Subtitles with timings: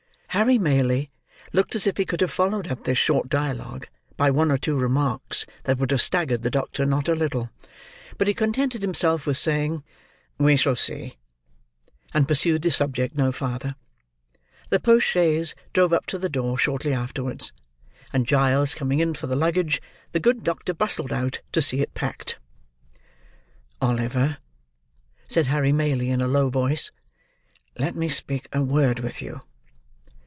[0.35, 1.11] Harry Maylie
[1.51, 4.79] looked as if he could have followed up this short dialogue by one or two
[4.79, 7.49] remarks that would have staggered the doctor not a little;
[8.17, 9.83] but he contented himself with saying,
[10.37, 11.17] "We shall see,"
[12.13, 13.75] and pursued the subject no farther.
[14.69, 17.51] The post chaise drove up to the door shortly afterwards;
[18.13, 19.81] and Giles coming in for the luggage,
[20.13, 22.39] the good doctor bustled out, to see it packed.
[23.81, 24.37] "Oliver,"
[25.27, 26.89] said Harry Maylie, in a low voice,
[27.77, 29.41] "let me speak a word with you."